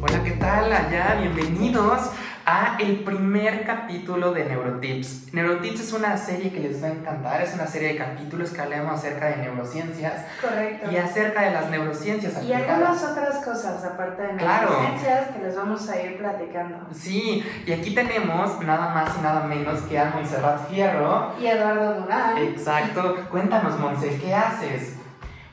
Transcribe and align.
Hola, 0.00 0.22
¿qué 0.24 0.30
tal 0.38 0.72
allá? 0.72 1.16
Bienvenidos 1.20 2.00
a 2.44 2.76
el 2.80 3.00
primer 3.00 3.64
capítulo 3.64 4.32
de 4.32 4.44
Neurotips. 4.44 5.32
Neurotips 5.32 5.80
es 5.80 5.92
una 5.92 6.16
serie 6.16 6.50
que 6.52 6.60
les 6.60 6.82
va 6.82 6.88
a 6.88 6.90
encantar, 6.90 7.40
es 7.42 7.54
una 7.54 7.66
serie 7.66 7.88
de 7.88 7.96
capítulos 7.96 8.50
que 8.50 8.60
hablamos 8.60 8.94
acerca 8.94 9.26
de 9.26 9.36
neurociencias 9.36 10.24
Correcto. 10.40 10.90
y 10.90 10.96
acerca 10.96 11.42
de 11.42 11.50
las 11.52 11.70
neurociencias 11.70 12.42
Y 12.42 12.52
algunas 12.52 13.02
otras 13.04 13.44
cosas 13.44 13.84
aparte 13.84 14.22
de 14.22 14.36
Claro. 14.36 14.70
neurociencias 14.70 15.28
que 15.28 15.42
les 15.44 15.56
vamos 15.56 15.88
a 15.88 16.00
ir 16.02 16.18
platicando. 16.18 16.76
Sí, 16.92 17.44
y 17.66 17.72
aquí 17.72 17.94
tenemos 17.94 18.60
nada 18.64 18.92
más 18.94 19.16
y 19.18 19.22
nada 19.22 19.44
menos 19.46 19.80
que 19.82 19.98
a 19.98 20.06
Montserrat 20.06 20.68
Fierro. 20.68 21.32
Y 21.40 21.46
Eduardo 21.46 22.00
Durán. 22.00 22.38
Exacto. 22.38 23.16
Cuéntanos, 23.30 23.78
Monse, 23.78 24.18
¿qué 24.18 24.34
haces? 24.34 24.96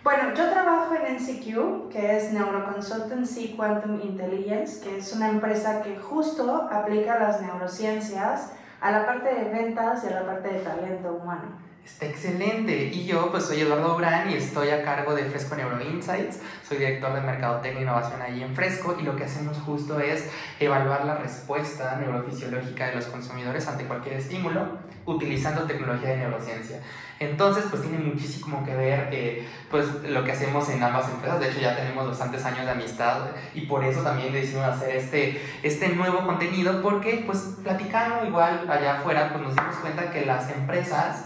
Bueno, 0.01 0.33
yo 0.33 0.49
trabajo 0.49 0.95
en 0.95 1.17
NCQ, 1.17 1.89
que 1.89 2.15
es 2.15 2.31
Neuroconsultancy 2.31 3.55
Quantum 3.57 3.99
Intelligence, 4.01 4.81
que 4.81 4.97
es 4.97 5.13
una 5.13 5.29
empresa 5.29 5.81
que 5.81 5.97
justo 5.97 6.69
aplica 6.71 7.19
las 7.19 7.41
neurociencias 7.41 8.53
a 8.79 8.91
la 8.91 9.05
parte 9.05 9.27
de 9.33 9.49
ventas 9.49 10.05
y 10.05 10.07
a 10.07 10.21
la 10.21 10.25
parte 10.25 10.53
de 10.53 10.59
talento 10.59 11.19
humano. 11.21 11.59
Está 11.89 12.05
excelente. 12.05 12.85
Y 12.93 13.05
yo, 13.05 13.29
pues 13.29 13.45
soy 13.45 13.59
Eduardo 13.59 13.95
Urán 13.95 14.29
y 14.29 14.35
estoy 14.35 14.69
a 14.69 14.83
cargo 14.83 15.15
de 15.15 15.25
Fresco 15.25 15.55
Neuro 15.55 15.81
Insights. 15.81 16.39
Soy 16.65 16.77
director 16.77 17.13
de 17.13 17.19
Mercadotecnia 17.19 17.81
e 17.81 17.83
Innovación 17.83 18.21
ahí 18.21 18.41
en 18.41 18.55
Fresco 18.55 18.95
y 18.97 19.03
lo 19.03 19.17
que 19.17 19.25
hacemos 19.25 19.57
justo 19.57 19.99
es 19.99 20.29
evaluar 20.61 21.03
la 21.03 21.15
respuesta 21.17 21.97
neurofisiológica 21.97 22.87
de 22.87 22.95
los 22.95 23.05
consumidores 23.07 23.67
ante 23.67 23.83
cualquier 23.83 24.15
estímulo 24.17 24.77
utilizando 25.05 25.63
tecnología 25.63 26.09
de 26.09 26.17
neurociencia. 26.17 26.79
Entonces, 27.19 27.65
pues 27.69 27.81
tiene 27.81 27.97
muchísimo 27.97 28.63
que 28.63 28.75
ver 28.75 29.09
eh, 29.11 29.45
pues, 29.69 29.87
lo 30.03 30.23
que 30.23 30.31
hacemos 30.31 30.69
en 30.69 30.81
ambas 30.81 31.09
empresas. 31.09 31.39
De 31.41 31.49
hecho, 31.49 31.59
ya 31.59 31.75
tenemos 31.75 32.07
bastantes 32.07 32.45
años 32.45 32.65
de 32.65 32.71
amistad 32.71 33.31
y 33.53 33.61
por 33.61 33.83
eso 33.83 34.03
también 34.03 34.31
decidimos 34.31 34.67
hacer 34.67 34.95
este, 34.95 35.41
este 35.63 35.89
nuevo 35.89 36.25
contenido 36.25 36.81
porque, 36.81 37.23
pues, 37.25 37.55
platicando 37.61 38.25
igual 38.25 38.65
allá 38.69 38.99
afuera, 38.99 39.29
pues 39.33 39.43
nos 39.43 39.55
dimos 39.55 39.75
cuenta 39.77 40.11
que 40.11 40.25
las 40.25 40.49
empresas 40.49 41.25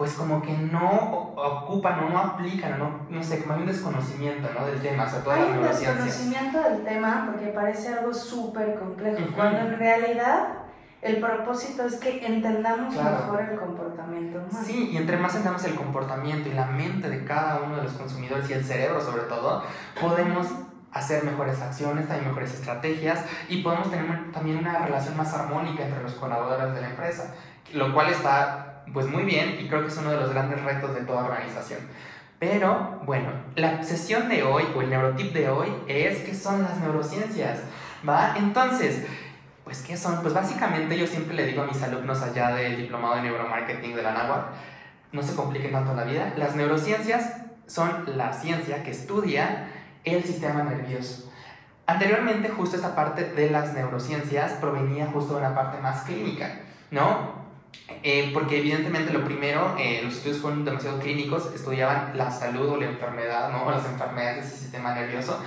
pues 0.00 0.14
como 0.14 0.40
que 0.40 0.56
no 0.56 0.88
o- 0.88 1.34
ocupan 1.64 2.02
o 2.04 2.08
no 2.08 2.18
aplican, 2.18 2.78
no, 2.78 3.00
no 3.10 3.22
sé, 3.22 3.42
como 3.42 3.52
hay 3.52 3.60
un 3.60 3.66
desconocimiento 3.66 4.48
¿no? 4.58 4.64
del 4.64 4.80
tema, 4.80 5.06
sobre 5.06 5.24
todo 5.24 5.34
de 5.34 5.40
Hay 5.42 5.48
las 5.48 5.56
un 5.58 5.62
desconocimiento 5.84 6.58
del 6.62 6.84
tema 6.84 7.28
porque 7.30 7.48
parece 7.48 7.88
algo 7.92 8.14
súper 8.14 8.78
complejo, 8.78 9.22
Ujú. 9.22 9.34
cuando 9.34 9.58
en 9.58 9.78
realidad 9.78 10.48
el 11.02 11.18
propósito 11.18 11.82
es 11.84 11.96
que 11.96 12.24
entendamos 12.26 12.94
Claro. 12.94 13.10
mejor 13.26 13.42
el 13.42 13.58
comportamiento 13.58 14.38
humano. 14.38 14.64
Sí, 14.64 14.88
y 14.90 14.96
entre 14.96 15.18
más 15.18 15.32
entendamos 15.34 15.64
el 15.66 15.74
comportamiento 15.74 16.48
y 16.48 16.52
la 16.54 16.64
mente 16.64 17.10
de 17.10 17.22
cada 17.26 17.60
uno 17.60 17.76
de 17.76 17.82
los 17.82 17.92
consumidores 17.92 18.48
y 18.48 18.54
el 18.54 18.64
cerebro 18.64 19.02
sobre 19.02 19.24
todo, 19.24 19.62
podemos 20.00 20.46
hacer 20.92 21.24
mejores 21.24 21.60
acciones, 21.60 22.08
también 22.08 22.28
mejores 22.28 22.54
estrategias 22.54 23.22
y 23.50 23.62
podemos 23.62 23.90
tener 23.90 24.32
también 24.32 24.56
una 24.60 24.78
relación 24.78 25.14
más 25.18 25.34
armónica 25.34 25.84
entre 25.84 26.02
los 26.02 26.14
colaboradores 26.14 26.74
de 26.74 26.80
la 26.80 26.88
empresa, 26.88 27.34
lo 27.74 27.92
cual 27.92 28.08
está 28.08 28.69
pues 28.92 29.06
muy 29.06 29.24
bien 29.24 29.58
y 29.60 29.68
creo 29.68 29.82
que 29.82 29.88
es 29.88 29.96
uno 29.96 30.10
de 30.10 30.20
los 30.20 30.30
grandes 30.30 30.62
retos 30.62 30.94
de 30.94 31.02
toda 31.02 31.24
organización. 31.24 31.80
Pero 32.38 33.02
bueno, 33.04 33.30
la 33.54 33.82
sesión 33.82 34.28
de 34.28 34.42
hoy 34.42 34.64
o 34.74 34.80
el 34.80 34.90
neurotip 34.90 35.32
de 35.32 35.50
hoy 35.50 35.68
es 35.86 36.20
qué 36.20 36.34
son 36.34 36.62
las 36.62 36.78
neurociencias, 36.78 37.60
¿va? 38.08 38.34
Entonces, 38.38 39.04
pues 39.64 39.82
qué 39.82 39.96
son? 39.96 40.22
Pues 40.22 40.32
básicamente 40.32 40.98
yo 40.98 41.06
siempre 41.06 41.34
le 41.34 41.46
digo 41.46 41.62
a 41.62 41.66
mis 41.66 41.82
alumnos 41.82 42.22
allá 42.22 42.54
del 42.54 42.76
diplomado 42.76 43.16
de 43.16 43.22
neuromarketing 43.22 43.94
de 43.94 44.02
la 44.02 44.12
NAWA, 44.12 44.52
no 45.12 45.22
se 45.22 45.34
compliquen 45.34 45.72
tanto 45.72 45.94
la 45.94 46.04
vida, 46.04 46.32
las 46.36 46.56
neurociencias 46.56 47.36
son 47.66 48.16
la 48.16 48.32
ciencia 48.32 48.82
que 48.82 48.90
estudia 48.90 49.68
el 50.04 50.24
sistema 50.24 50.62
nervioso. 50.62 51.30
Anteriormente 51.86 52.48
justo 52.48 52.76
esta 52.76 52.94
parte 52.94 53.24
de 53.32 53.50
las 53.50 53.74
neurociencias 53.74 54.52
provenía 54.52 55.06
justo 55.06 55.34
de 55.34 55.40
una 55.40 55.54
parte 55.54 55.80
más 55.80 56.02
clínica, 56.04 56.60
¿no? 56.90 57.39
Eh, 58.02 58.30
porque 58.32 58.58
evidentemente 58.58 59.12
lo 59.12 59.24
primero, 59.24 59.76
eh, 59.78 60.00
los 60.02 60.14
estudios 60.14 60.38
fueron 60.38 60.64
demasiado 60.64 60.98
clínicos, 61.00 61.52
estudiaban 61.54 62.16
la 62.16 62.30
salud 62.30 62.68
o 62.70 62.76
la 62.76 62.86
enfermedad, 62.86 63.50
¿no? 63.50 63.70
Las 63.70 63.84
enfermedades 63.84 64.50
de 64.50 64.56
sistema 64.56 64.94
nervioso, 64.94 65.38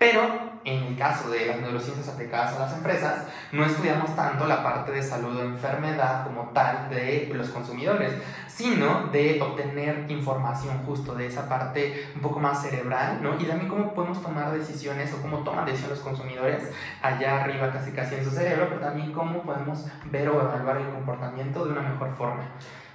pero 0.00 0.22
en 0.64 0.82
el 0.82 0.96
caso 0.96 1.28
de 1.28 1.44
las 1.44 1.60
neurociencias 1.60 2.08
aplicadas 2.08 2.56
a 2.56 2.60
las 2.60 2.72
empresas, 2.72 3.26
no 3.52 3.66
estudiamos 3.66 4.16
tanto 4.16 4.46
la 4.46 4.62
parte 4.62 4.92
de 4.92 5.02
salud 5.02 5.36
o 5.36 5.42
enfermedad 5.42 6.24
como 6.24 6.48
tal 6.54 6.88
de 6.88 7.30
los 7.34 7.50
consumidores, 7.50 8.14
sino 8.48 9.08
de 9.08 9.38
obtener 9.42 10.10
información 10.10 10.78
justo 10.86 11.14
de 11.14 11.26
esa 11.26 11.46
parte 11.50 12.08
un 12.14 12.22
poco 12.22 12.40
más 12.40 12.62
cerebral, 12.62 13.22
¿no? 13.22 13.38
Y 13.38 13.44
también 13.44 13.68
cómo 13.68 13.92
podemos 13.92 14.22
tomar 14.22 14.50
decisiones 14.52 15.12
o 15.12 15.20
cómo 15.20 15.40
toman 15.40 15.66
decisiones 15.66 15.98
los 15.98 16.06
consumidores 16.06 16.70
allá 17.02 17.44
arriba, 17.44 17.70
casi 17.70 17.92
casi 17.92 18.14
en 18.14 18.24
su 18.24 18.30
cerebro, 18.30 18.68
pero 18.70 18.80
también 18.80 19.12
cómo 19.12 19.42
podemos 19.42 19.84
ver 20.06 20.30
o 20.30 20.40
evaluar 20.40 20.78
el 20.78 20.88
comportamiento 20.88 21.66
de 21.66 21.72
una 21.72 21.82
mejor 21.82 22.10
forma. 22.16 22.44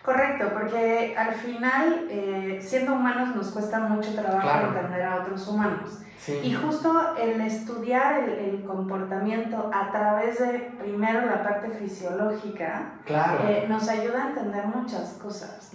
Correcto, 0.05 0.49
porque 0.53 1.15
al 1.17 1.33
final, 1.33 2.05
eh, 2.09 2.59
siendo 2.61 2.93
humanos, 2.93 3.35
nos 3.35 3.47
cuesta 3.49 3.79
mucho 3.79 4.13
trabajo 4.13 4.41
Claro. 4.41 4.67
entender 4.67 5.01
a 5.03 5.15
otros 5.17 5.47
humanos. 5.47 5.99
Sí. 6.17 6.39
Y 6.43 6.53
justo 6.55 7.15
el 7.21 7.39
estudiar 7.41 8.23
el, 8.23 8.29
el 8.55 8.63
comportamiento 8.63 9.69
a 9.71 9.91
través 9.91 10.39
de 10.39 10.71
primero 10.79 11.23
la 11.25 11.43
parte 11.43 11.69
fisiológica 11.69 12.93
claro. 13.05 13.47
eh, 13.47 13.65
nos 13.69 13.87
ayuda 13.89 14.23
a 14.23 14.27
entender 14.29 14.65
muchas 14.65 15.19
cosas. 15.21 15.71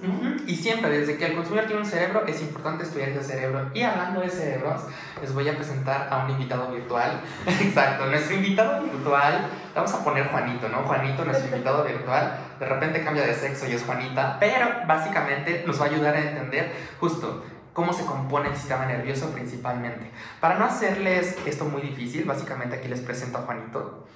Y 0.47 0.57
siempre, 0.57 0.91
desde 0.91 1.17
que 1.19 1.27
el 1.27 1.35
consumidor 1.37 1.67
tiene 1.67 1.83
un 1.83 1.87
cerebro, 1.87 2.27
es 2.27 2.41
importante 2.43 2.83
estudiar 2.85 3.11
ese 3.11 3.23
cerebro. 3.23 3.71
Y 3.75 3.83
hablando 3.83 4.21
de 4.23 4.29
cerebros, 4.31 4.83
les 5.21 5.33
voy 5.33 5.49
a 5.49 5.55
presentar 5.55 6.09
a 6.11 6.25
un 6.25 6.31
invitado 6.31 6.73
virtual. 6.73 7.21
Exacto, 7.47 8.07
nuestro 8.07 8.35
invitado 8.35 8.83
virtual, 8.83 9.47
vamos 9.75 9.95
a 9.95 10.03
poner 10.05 10.27
Juanito, 10.29 10.69
¿no? 10.69 10.79
Juanito, 10.79 11.25
nuestro 11.25 11.47
invitado 11.53 11.85
virtual, 11.85 12.33
de 12.59 12.67
repente 12.67 13.05
cambia 13.05 13.25
de 13.25 13.35
sexo 13.35 13.67
y 13.69 13.73
es 13.75 13.85
Juanita, 13.85 14.20
pero 14.39 14.87
básicamente 14.87 15.65
nos 15.67 15.81
va 15.81 15.87
a 15.87 15.89
ayudar 15.89 16.15
a 16.15 16.21
entender 16.21 16.73
justo 16.99 17.45
cómo 17.73 17.93
se 17.93 18.05
compone 18.05 18.49
el 18.49 18.57
sistema 18.57 18.87
nervioso 18.87 19.31
principalmente. 19.31 20.11
Para 20.41 20.59
no 20.59 20.65
hacerles 20.65 21.37
esto 21.47 21.65
muy 21.65 21.83
difícil, 21.83 22.25
básicamente 22.25 22.77
aquí 22.77 22.89
les 22.89 23.01
presento 23.01 23.39
a 23.39 23.43
Juanito. 23.43 24.07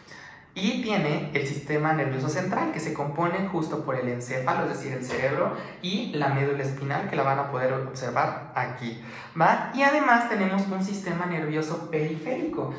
Y 0.57 0.83
tiene 0.83 1.31
el 1.35 1.47
sistema 1.49 1.93
nervioso 1.93 2.29
central 2.29 2.71
que 2.71 2.79
se 2.79 2.95
compone 2.95 3.49
justo 3.49 3.85
por 3.85 3.97
el 3.97 4.09
encéfalo, 4.09 4.65
es 4.65 4.79
decir, 4.79 4.93
el 4.93 5.05
cerebro, 5.05 5.53
y 5.83 6.13
la 6.15 6.29
médula 6.29 6.63
espinal 6.63 7.11
que 7.11 7.17
la 7.17 7.25
van 7.25 7.41
a 7.41 7.51
poder 7.51 7.73
observar 7.73 8.53
aquí. 8.55 9.03
¿va? 9.41 9.73
Y 9.75 9.83
además 9.83 10.29
tenemos 10.29 10.63
un 10.69 10.85
sistema 10.85 11.27
nervioso 11.27 11.91
periférico, 11.91 12.73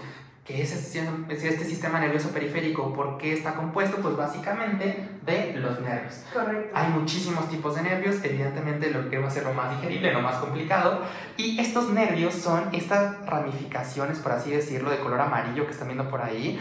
que 0.46 0.62
es 0.62 0.72
este 0.72 1.04
este 1.30 1.66
sistema 1.66 2.00
nervioso 2.00 2.30
periférico. 2.30 2.94
¿Por 2.94 3.18
qué 3.18 3.34
está 3.34 3.56
compuesto? 3.56 3.98
Pues 3.98 4.16
básicamente 4.16 5.10
de 5.26 5.54
los 5.58 5.82
nervios. 5.82 6.22
Correcto. 6.32 6.72
Hay 6.76 6.90
muchísimos 6.90 7.50
tipos 7.50 7.76
de 7.76 7.82
nervios, 7.82 8.18
evidentemente 8.24 8.92
lo 8.92 9.04
que 9.04 9.10
queremos 9.10 9.32
hacer 9.32 9.44
lo 9.44 9.56
más 9.56 9.76
digerible, 9.76 10.14
lo 10.14 10.22
más 10.22 10.36
complicado. 10.36 11.02
Y 11.36 11.60
estos 11.60 11.90
nervios 11.90 12.36
son 12.36 12.70
estas 12.74 13.26
ramificaciones, 13.26 14.20
por 14.20 14.34
así 14.34 14.52
decirlo, 14.52 14.92
de 14.92 15.00
color 15.00 15.20
amarillo 15.20 15.66
que 15.66 15.72
están 15.72 15.88
viendo 15.88 16.08
por 16.12 16.22
ahí. 16.22 16.60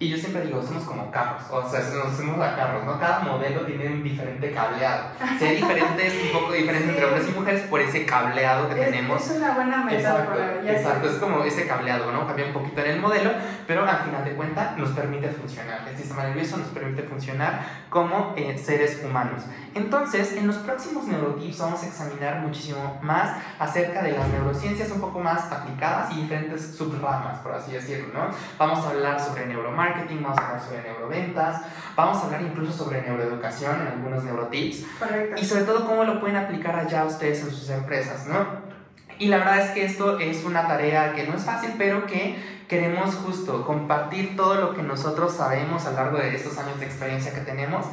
Y 0.00 0.08
yo 0.10 0.18
siempre 0.18 0.42
digo, 0.44 0.60
somos 0.60 0.82
como 0.82 1.08
carros, 1.12 1.42
o 1.50 1.70
sea, 1.70 1.78
nos 1.80 2.12
hacemos 2.12 2.38
a 2.40 2.56
carros, 2.56 2.84
¿no? 2.84 2.98
Cada 2.98 3.20
modelo 3.20 3.60
tiene 3.60 3.86
un 3.86 4.02
diferente 4.02 4.50
cableado. 4.52 5.04
Si 5.38 5.44
hay 5.44 5.56
diferentes, 5.56 6.12
un 6.24 6.40
poco 6.40 6.52
diferente 6.52 6.88
entre 6.88 7.00
Sí. 7.00 7.04
hombres 7.06 7.28
y 7.28 7.38
mujeres 7.38 7.60
por 7.68 7.80
ese 7.80 8.04
cableado 8.04 8.68
que 8.68 8.74
Es- 8.80 8.86
tenemos. 8.90 9.24
Es 9.30 9.36
una 9.36 9.52
buena 9.52 9.86
Exacto, 9.90 10.30
metáfora. 10.32 10.62
sé. 10.62 10.76
exacto, 10.76 11.08
es 11.08 11.14
como 11.16 11.44
ese 11.44 11.66
cableado, 11.68 12.10
¿no? 12.10 12.26
Cambia 12.26 12.46
un 12.46 12.52
poquito 12.52 12.80
en 12.80 12.90
el 12.90 13.00
modelo, 13.00 13.30
pero 13.68 13.88
al 13.88 13.98
final 13.98 14.24
de 14.24 14.32
cuentas 14.32 14.76
nos 14.76 14.90
permite 14.90 15.28
funcionar. 15.28 15.86
El 15.88 15.96
sistema 15.96 16.24
nervioso 16.24 16.56
nos 16.56 16.68
permite 16.68 17.04
funcionar 17.04 17.60
como 17.88 18.34
eh, 18.36 18.58
seres 18.58 19.00
humanos. 19.04 19.42
Entonces, 19.76 20.32
en 20.36 20.46
los 20.48 20.56
próximos 20.56 21.04
neurotips 21.06 21.58
vamos 21.60 21.82
a 21.82 21.86
examinar 21.86 22.40
muchísimo 22.40 22.98
más 23.02 23.38
acerca 23.60 24.02
de 24.02 24.12
las 24.12 24.28
neurociencias 24.28 24.90
un 24.90 25.00
poco 25.00 25.20
más 25.20 25.50
aplicadas 25.50 26.12
y 26.12 26.22
diferentes 26.22 26.76
subramas, 26.76 27.38
por 27.38 27.52
así 27.54 27.72
decirlo, 27.72 28.12
¿no? 28.12 28.26
Vamos 28.58 28.84
a 28.84 28.90
hablar 28.90 29.20
sobre 29.20 29.46
neuromarketing, 29.46 29.83
vamos 30.22 30.38
a 30.38 30.46
hablar 30.46 30.62
sobre 30.62 30.82
neuroventas, 30.82 31.62
vamos 31.96 32.18
a 32.18 32.26
hablar 32.26 32.42
incluso 32.42 32.72
sobre 32.84 33.02
neuroeducación 33.02 33.80
en 33.82 33.88
algunos 33.88 34.24
neurotips 34.24 34.84
Correcto. 34.98 35.40
y 35.40 35.44
sobre 35.44 35.64
todo 35.64 35.86
cómo 35.86 36.04
lo 36.04 36.20
pueden 36.20 36.36
aplicar 36.36 36.76
allá 36.76 37.04
ustedes 37.04 37.42
en 37.42 37.50
sus 37.50 37.68
empresas, 37.70 38.26
¿no? 38.26 38.74
Y 39.18 39.28
la 39.28 39.38
verdad 39.38 39.58
es 39.60 39.70
que 39.70 39.84
esto 39.84 40.18
es 40.18 40.44
una 40.44 40.66
tarea 40.66 41.12
que 41.12 41.26
no 41.26 41.36
es 41.36 41.44
fácil, 41.44 41.74
pero 41.78 42.04
que 42.06 42.36
queremos 42.68 43.14
justo 43.14 43.64
compartir 43.64 44.34
todo 44.36 44.56
lo 44.56 44.74
que 44.74 44.82
nosotros 44.82 45.34
sabemos 45.34 45.86
a 45.86 45.90
lo 45.90 45.96
largo 45.96 46.18
de 46.18 46.34
estos 46.34 46.58
años 46.58 46.80
de 46.80 46.86
experiencia 46.86 47.32
que 47.32 47.40
tenemos 47.40 47.86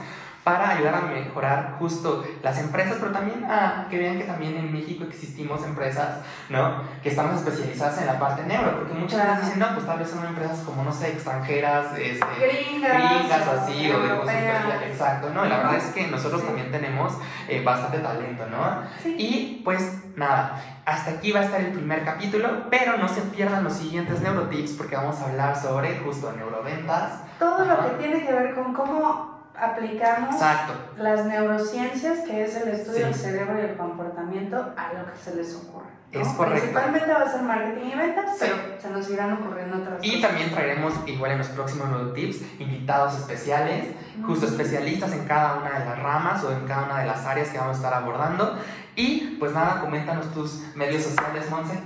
para 0.44 0.72
ayudar 0.72 0.96
a 0.96 1.02
mejorar 1.02 1.76
justo 1.78 2.24
las 2.42 2.58
empresas, 2.58 2.98
pero 3.00 3.12
también 3.12 3.46
a 3.46 3.86
que 3.90 3.98
vean 4.00 4.18
que 4.18 4.24
también 4.24 4.56
en 4.58 4.74
México 4.74 5.04
existimos 5.04 5.64
empresas, 5.64 6.20
¿no? 6.50 6.82
Que 7.04 7.10
estamos 7.10 7.36
especializadas 7.36 8.00
en 8.02 8.08
la 8.08 8.18
parte 8.20 8.44
neuro, 8.44 8.78
porque 8.80 8.94
muchas 8.94 9.24
veces 9.28 9.46
dicen, 9.46 9.60
no, 9.60 9.74
pues 9.76 9.86
tal 9.86 10.00
vez 10.00 10.10
son 10.10 10.26
empresas 10.26 10.60
como, 10.66 10.84
no 10.84 10.92
sé, 10.92 11.10
extranjeras, 11.10 11.96
este, 11.98 12.26
Gringas, 12.40 12.94
gringas 13.20 13.48
o 13.48 13.52
así, 13.62 13.92
o 13.92 14.00
de 14.26 14.88
exacto, 14.92 15.30
¿no? 15.30 15.46
Y 15.46 15.50
la 15.50 15.58
verdad 15.58 15.76
es 15.76 15.86
que 15.94 16.08
nosotros 16.08 16.42
Sí. 16.42 16.48
también 16.48 16.72
tenemos 16.72 17.14
eh, 17.48 17.64
bastante 17.64 18.00
talento, 18.00 18.46
¿no? 18.48 18.82
Sí. 19.04 19.16
Y 19.20 19.62
pues 19.64 20.02
nada, 20.16 20.60
hasta 20.86 21.12
aquí 21.12 21.32
va 21.32 21.42
a 21.42 21.44
estar 21.44 21.62
el 21.62 21.72
primer 21.72 22.04
capítulo, 22.04 22.68
pero 22.72 22.98
no 22.98 23.08
se 23.08 23.22
pierdan 23.22 23.64
los 23.64 23.74
siguientes 23.74 24.22
neurotips 24.22 24.72
porque 24.72 24.96
vamos 24.96 25.20
a 25.22 25.26
hablar 25.26 25.56
sobre 25.56 26.00
justo 26.00 26.32
neuroventas. 26.34 27.22
Todo 27.38 27.66
lo 27.66 27.74
Ajá. 27.74 27.90
que 27.90 28.04
tiene 28.08 28.26
que 28.26 28.34
ver 28.34 28.56
con 28.56 28.74
cómo 28.74 29.41
aplicamos 29.56 30.36
Exacto. 30.36 30.74
las 30.98 31.26
neurociencias, 31.26 32.20
que 32.20 32.44
es 32.44 32.56
el 32.56 32.70
estudio 32.70 32.98
Sí. 33.00 33.04
del 33.04 33.14
cerebro 33.16 33.58
y 33.62 33.66
el 33.66 33.78
comportamiento, 33.78 34.58
a 34.78 34.94
lo 34.94 35.12
que 35.12 35.18
se 35.24 35.36
les 35.36 35.56
ocurra. 35.56 35.86
¿no? 36.14 36.20
Es 36.20 36.28
correcto. 36.30 36.60
Principalmente 36.60 37.14
va 37.14 37.22
a 37.22 37.32
ser 37.32 37.42
marketing 37.44 37.86
y 37.94 37.96
ventas, 37.98 38.38
Sí. 38.38 38.46
pero 38.46 38.56
se 38.82 38.90
nos 38.90 39.10
irán 39.10 39.32
ocurriendo 39.34 39.78
otras 39.78 40.00
Y 40.04 40.16
cosas. 40.16 40.30
también 40.30 40.52
traeremos 40.52 40.94
igual 41.06 41.32
en 41.32 41.38
los 41.38 41.48
próximos 41.48 41.88
neurotips 41.90 42.42
invitados 42.60 43.16
especiales, 43.18 43.86
justo 44.26 44.46
especialistas 44.46 45.14
en 45.14 45.26
cada 45.26 45.58
una 45.60 45.80
de 45.80 45.86
las 45.86 46.00
ramas 46.00 46.44
o 46.44 46.52
en 46.52 46.66
cada 46.68 46.84
una 46.86 47.00
de 47.00 47.06
las 47.08 47.26
áreas 47.26 47.48
que 47.50 47.58
vamos 47.58 47.76
a 47.76 47.78
estar 47.78 47.94
abordando. 47.94 48.58
Y 48.96 49.38
pues 49.40 49.54
nada, 49.54 49.80
coméntanos 49.80 50.34
tus 50.34 50.76
medios 50.76 51.04
sociales, 51.04 51.50
Monse. 51.50 51.80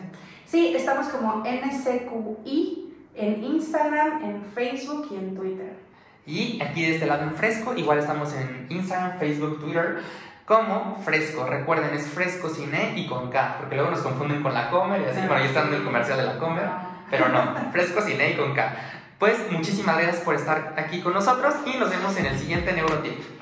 Sí, 0.48 0.74
estamos 0.76 1.08
como 1.10 1.44
NCQI 1.46 2.94
en 3.16 3.44
Instagram, 3.44 4.24
en 4.24 4.42
Facebook 4.56 5.08
y 5.12 5.16
en 5.16 5.36
Twitter. 5.36 5.85
Y 6.26 6.62
aquí 6.62 6.82
de 6.82 6.96
este 6.96 7.06
lado 7.06 7.24
en 7.24 7.36
Fresco, 7.36 7.76
igual 7.76 8.00
estamos 8.00 8.34
en 8.34 8.66
Instagram, 8.70 9.20
Facebook, 9.20 9.60
Twitter, 9.60 10.02
como 10.46 11.02
Fresco. 11.04 11.46
Recuerden, 11.46 11.94
es 11.94 12.08
Fresco 12.08 12.50
sin 12.50 12.74
E 12.74 12.94
y 12.96 13.08
con 13.08 13.30
K, 13.30 13.58
porque 13.60 13.76
luego 13.76 13.92
nos 13.92 14.02
confunden 14.02 14.42
con 14.42 14.54
la 14.54 14.70
Comer 14.70 15.02
y 15.02 15.06
así, 15.06 15.20
bueno, 15.20 15.36
ahí 15.36 15.46
está 15.46 15.62
dando 15.62 15.78
el 15.78 15.84
comercial 15.84 16.18
de 16.18 16.26
la 16.26 16.38
Comer, 16.38 16.66
pero 17.10 17.30
no, 17.30 17.56
Fresco 17.72 18.02
sin 18.02 18.20
E 18.20 18.32
y 18.32 18.36
con 18.36 18.54
K. 18.54 18.76
Pues 19.20 19.50
muchísimas 19.50 19.98
gracias 19.98 20.24
por 20.24 20.36
estar 20.36 20.74
aquí 20.78 21.02
con 21.02 21.14
nosotros 21.14 21.54
y 21.66 21.78
nos 21.78 21.90
vemos 21.90 22.18
en 22.18 22.26
el 22.26 22.38
siguiente 22.38 22.74
Neurotip. 22.74 23.35